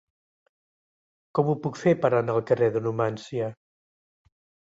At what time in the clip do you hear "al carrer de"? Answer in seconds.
2.37-2.83